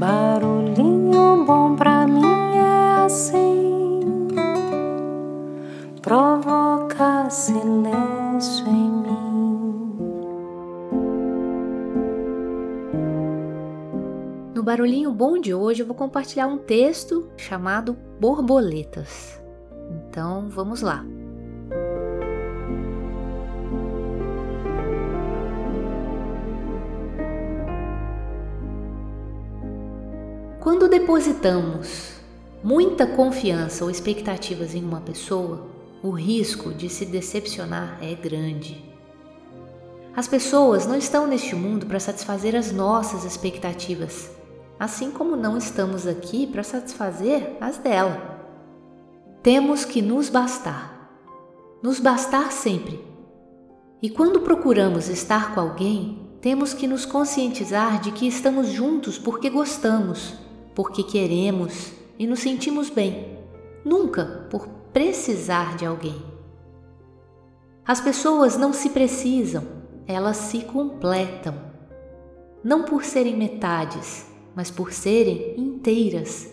Barulhinho 0.00 1.44
bom 1.44 1.76
pra 1.76 2.06
mim 2.06 2.24
é 2.56 3.04
assim, 3.04 4.00
provoca 6.00 7.28
silêncio 7.28 8.66
em 8.66 8.90
mim. 8.90 9.98
No 14.54 14.62
barulhinho 14.62 15.12
bom 15.12 15.38
de 15.38 15.52
hoje 15.52 15.82
eu 15.82 15.86
vou 15.86 15.94
compartilhar 15.94 16.46
um 16.46 16.56
texto 16.56 17.28
chamado 17.36 17.94
Borboletas. 18.18 19.38
Então 19.90 20.48
vamos 20.48 20.80
lá. 20.80 21.04
Quando 30.60 30.90
depositamos 30.90 32.20
muita 32.62 33.06
confiança 33.06 33.82
ou 33.82 33.90
expectativas 33.90 34.74
em 34.74 34.84
uma 34.84 35.00
pessoa, 35.00 35.66
o 36.02 36.10
risco 36.10 36.74
de 36.74 36.90
se 36.90 37.06
decepcionar 37.06 37.98
é 38.02 38.14
grande. 38.14 38.84
As 40.14 40.28
pessoas 40.28 40.86
não 40.86 40.96
estão 40.96 41.26
neste 41.26 41.56
mundo 41.56 41.86
para 41.86 41.98
satisfazer 41.98 42.54
as 42.54 42.72
nossas 42.72 43.24
expectativas, 43.24 44.30
assim 44.78 45.10
como 45.10 45.34
não 45.34 45.56
estamos 45.56 46.06
aqui 46.06 46.46
para 46.46 46.62
satisfazer 46.62 47.56
as 47.58 47.78
dela. 47.78 48.38
Temos 49.42 49.86
que 49.86 50.02
nos 50.02 50.28
bastar, 50.28 51.10
nos 51.82 51.98
bastar 51.98 52.52
sempre. 52.52 53.02
E 54.02 54.10
quando 54.10 54.42
procuramos 54.42 55.08
estar 55.08 55.54
com 55.54 55.60
alguém, 55.60 56.28
temos 56.42 56.74
que 56.74 56.86
nos 56.86 57.06
conscientizar 57.06 57.98
de 58.02 58.12
que 58.12 58.28
estamos 58.28 58.68
juntos 58.68 59.18
porque 59.18 59.48
gostamos 59.48 60.39
porque 60.74 61.02
queremos 61.02 61.92
e 62.18 62.26
nos 62.26 62.40
sentimos 62.40 62.90
bem, 62.90 63.38
nunca 63.84 64.46
por 64.50 64.68
precisar 64.92 65.76
de 65.76 65.86
alguém. 65.86 66.20
As 67.86 68.00
pessoas 68.00 68.56
não 68.56 68.72
se 68.72 68.90
precisam, 68.90 69.64
elas 70.06 70.36
se 70.36 70.60
completam. 70.60 71.54
Não 72.62 72.84
por 72.84 73.04
serem 73.04 73.36
metades, 73.36 74.26
mas 74.54 74.70
por 74.70 74.92
serem 74.92 75.54
inteiras, 75.58 76.48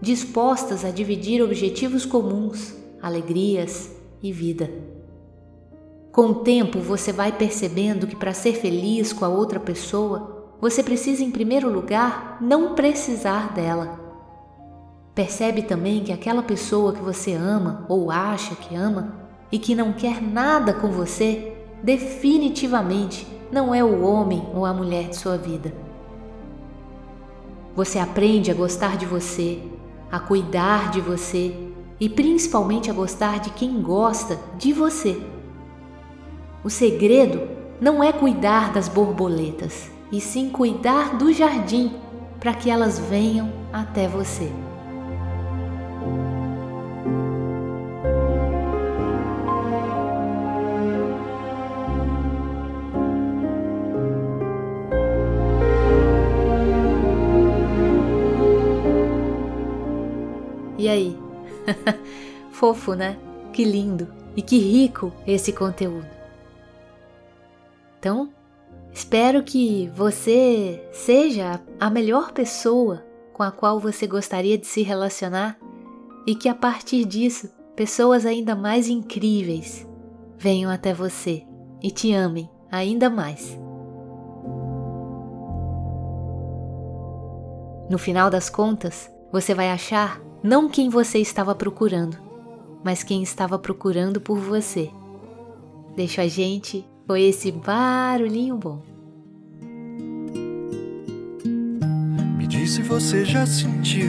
dispostas 0.00 0.84
a 0.84 0.90
dividir 0.90 1.42
objetivos 1.42 2.06
comuns, 2.06 2.74
alegrias 3.02 3.94
e 4.22 4.32
vida. 4.32 4.70
Com 6.10 6.30
o 6.30 6.34
tempo, 6.36 6.80
você 6.80 7.12
vai 7.12 7.30
percebendo 7.30 8.06
que 8.06 8.16
para 8.16 8.32
ser 8.32 8.54
feliz 8.54 9.12
com 9.12 9.24
a 9.24 9.28
outra 9.28 9.60
pessoa, 9.60 10.39
você 10.60 10.82
precisa, 10.82 11.24
em 11.24 11.30
primeiro 11.30 11.70
lugar, 11.70 12.36
não 12.40 12.74
precisar 12.74 13.52
dela. 13.52 13.98
Percebe 15.14 15.62
também 15.62 16.04
que 16.04 16.12
aquela 16.12 16.42
pessoa 16.42 16.92
que 16.92 17.00
você 17.00 17.32
ama 17.32 17.86
ou 17.88 18.10
acha 18.10 18.54
que 18.54 18.74
ama 18.74 19.14
e 19.50 19.58
que 19.58 19.74
não 19.74 19.92
quer 19.92 20.22
nada 20.22 20.74
com 20.74 20.88
você, 20.88 21.56
definitivamente 21.82 23.26
não 23.50 23.74
é 23.74 23.82
o 23.82 24.02
homem 24.02 24.46
ou 24.54 24.64
a 24.64 24.72
mulher 24.72 25.08
de 25.08 25.16
sua 25.16 25.36
vida. 25.36 25.72
Você 27.74 27.98
aprende 27.98 28.50
a 28.50 28.54
gostar 28.54 28.96
de 28.96 29.06
você, 29.06 29.62
a 30.12 30.20
cuidar 30.20 30.90
de 30.90 31.00
você 31.00 31.54
e 31.98 32.08
principalmente 32.08 32.90
a 32.90 32.94
gostar 32.94 33.40
de 33.40 33.50
quem 33.50 33.80
gosta 33.80 34.38
de 34.58 34.72
você. 34.72 35.20
O 36.62 36.68
segredo 36.68 37.48
não 37.80 38.04
é 38.04 38.12
cuidar 38.12 38.72
das 38.72 38.88
borboletas, 38.88 39.90
e 40.12 40.20
sim 40.20 40.50
cuidar 40.50 41.16
do 41.16 41.32
jardim 41.32 41.94
para 42.38 42.54
que 42.54 42.70
elas 42.70 42.98
venham 42.98 43.52
até 43.72 44.08
você. 44.08 44.50
E 60.78 60.88
aí? 60.88 61.18
Fofo, 62.52 62.94
né? 62.94 63.18
Que 63.52 63.64
lindo 63.64 64.08
e 64.34 64.40
que 64.40 64.58
rico 64.58 65.12
esse 65.26 65.52
conteúdo. 65.52 66.08
Então, 67.98 68.30
Espero 68.92 69.42
que 69.42 69.88
você 69.94 70.86
seja 70.92 71.60
a 71.78 71.88
melhor 71.88 72.32
pessoa 72.32 73.04
com 73.32 73.42
a 73.42 73.50
qual 73.50 73.78
você 73.78 74.06
gostaria 74.06 74.58
de 74.58 74.66
se 74.66 74.82
relacionar 74.82 75.58
e 76.26 76.34
que 76.34 76.48
a 76.48 76.54
partir 76.54 77.04
disso 77.04 77.48
pessoas 77.76 78.26
ainda 78.26 78.54
mais 78.54 78.88
incríveis 78.88 79.86
venham 80.36 80.70
até 80.70 80.92
você 80.92 81.46
e 81.82 81.90
te 81.90 82.12
amem 82.12 82.50
ainda 82.70 83.08
mais. 83.08 83.58
No 87.88 87.98
final 87.98 88.30
das 88.30 88.48
contas, 88.48 89.10
você 89.32 89.54
vai 89.54 89.70
achar 89.70 90.20
não 90.42 90.68
quem 90.68 90.88
você 90.88 91.18
estava 91.18 91.54
procurando, 91.54 92.16
mas 92.84 93.02
quem 93.02 93.22
estava 93.22 93.58
procurando 93.58 94.20
por 94.20 94.38
você. 94.38 94.90
Deixa 95.96 96.22
a 96.22 96.28
gente 96.28 96.88
foi 97.10 97.22
esse 97.22 97.50
barulhinho 97.50 98.56
bom. 98.56 98.80
Me 102.38 102.46
diz 102.46 102.70
se 102.70 102.82
você 102.82 103.24
já 103.24 103.44
sentiu 103.44 104.08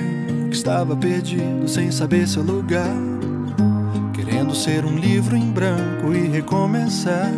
que 0.52 0.56
estava 0.56 0.96
perdido 0.96 1.68
sem 1.68 1.90
saber 1.90 2.28
seu 2.28 2.44
lugar, 2.44 2.96
querendo 4.14 4.54
ser 4.54 4.86
um 4.86 5.00
livro 5.00 5.36
em 5.36 5.50
branco 5.52 6.14
e 6.14 6.28
recomeçar. 6.28 7.32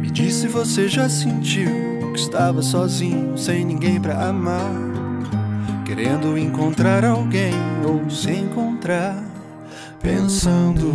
Me 0.00 0.10
diz 0.10 0.36
se 0.36 0.48
você 0.48 0.88
já 0.88 1.06
sentiu 1.06 2.10
que 2.14 2.20
estava 2.20 2.62
sozinho, 2.62 3.36
sem 3.36 3.66
ninguém 3.66 4.00
para 4.00 4.28
amar, 4.28 4.72
querendo 5.84 6.38
encontrar 6.38 7.04
alguém 7.04 7.52
ou 7.86 8.08
se 8.08 8.30
encontrar, 8.30 9.33
pensando 10.04 10.92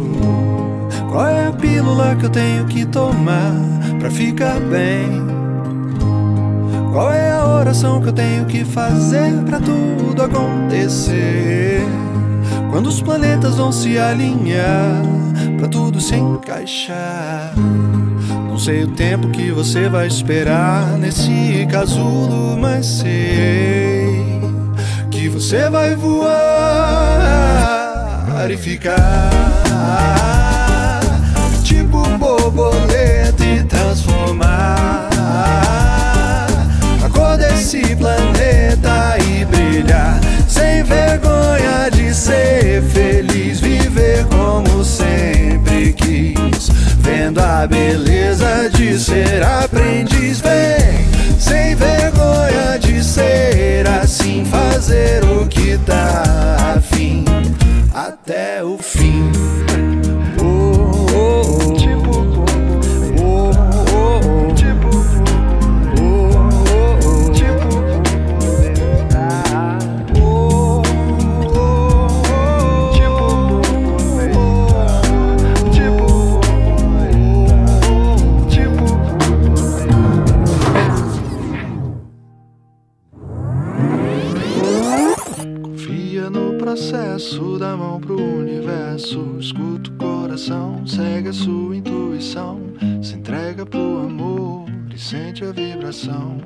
qual 1.12 1.28
é 1.28 1.48
a 1.48 1.52
pílula 1.52 2.16
que 2.16 2.28
eu 2.28 2.30
tenho 2.30 2.66
que 2.66 2.86
tomar 2.86 3.56
pra 4.00 4.12
ficar 4.12 4.60
bem? 4.60 5.28
Qual 6.94 7.12
é 7.12 7.32
a 7.32 7.46
oração 7.48 8.00
que 8.00 8.10
eu 8.10 8.14
tenho 8.14 8.46
que 8.46 8.64
fazer 8.64 9.44
pra 9.46 9.60
tudo 9.60 10.22
acontecer? 10.22 11.82
Quando 12.70 12.88
os 12.88 13.02
planetas 13.02 13.56
vão 13.56 13.72
se 13.72 13.98
alinhar 13.98 15.02
pra 15.58 15.68
tudo 15.68 16.00
se 16.00 16.16
encaixar. 16.16 17.54
Não 18.48 18.60
sei 18.60 18.84
o 18.84 18.92
tempo 18.92 19.30
que 19.30 19.52
você 19.52 19.90
vai 19.90 20.06
esperar 20.06 20.98
nesse 21.00 21.68
casulo, 21.72 22.56
mas 22.58 22.86
sei 22.86 24.40
que 25.10 25.28
você 25.28 25.68
vai 25.70 25.96
voar 25.96 26.49
e 28.48 28.58
ficar 28.58 29.30
borboleta 32.20 33.44
e 33.46 33.64
transformar 33.64 35.10
a 37.04 37.10
cor 37.10 37.38
desse 37.38 37.96
planeta 37.96 39.18
e 39.20 39.46
brilhar 39.46 40.20
sem 40.48 40.84
vergonha 40.84 41.90
de 41.92 42.14
ser 42.14 42.82
feliz, 42.84 43.60
viver 43.60 44.26
como 44.26 44.84
sempre 44.84 45.94
quis, 45.94 46.70
vendo 47.00 47.40
a 47.40 47.66
beleza 47.68 48.70
de 48.74 49.00
ser 49.00 49.44
aprendiz. 49.44 50.42
Vem 50.42 51.08
sem 51.40 51.76
vergonha 51.76 52.78
de 52.80 53.04
ser 53.04 53.88
assim, 53.88 54.46
fazer 54.46 55.24
o 55.24 55.48
que 55.48 55.78
dá 55.78 56.09
acesso 86.80 87.60
da 87.60 87.76
mão 87.76 88.00
pro 88.00 88.16
universo. 88.16 89.36
Escuta 89.38 89.90
o 89.90 89.94
coração, 89.96 90.88
segue 90.88 91.28
a 91.28 91.34
sua 91.34 91.76
intuição. 91.76 92.62
Se 93.02 93.16
entrega 93.16 93.66
pro 93.66 94.06
amor 94.06 94.66
e 94.94 94.98
sente 94.98 95.44
a 95.44 95.52
vibração. 95.52 96.38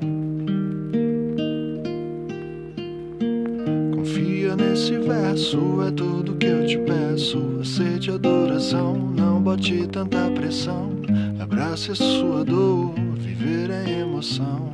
Confia 3.94 4.56
nesse 4.56 4.98
verso, 4.98 5.82
é 5.86 5.92
tudo 5.92 6.34
que 6.34 6.46
eu 6.46 6.66
te 6.66 6.78
peço. 6.78 7.60
Aceite 7.60 8.10
adoração, 8.10 8.96
não 8.96 9.40
bote 9.40 9.86
tanta 9.86 10.28
pressão. 10.32 10.90
Abrace 11.38 11.92
a 11.92 11.94
sua 11.94 12.44
dor, 12.44 12.92
viver 13.16 13.70
é 13.70 14.00
emoção. 14.00 14.73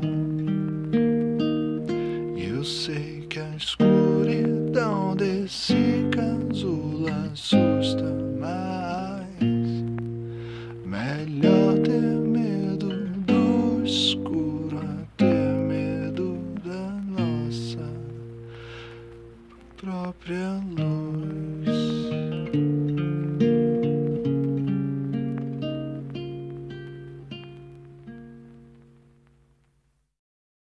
Lord. 20.40 21.39